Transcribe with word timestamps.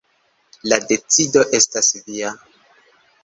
La 0.71 0.77
decido 0.91 1.45
estas 1.59 1.91
via. 2.07 2.31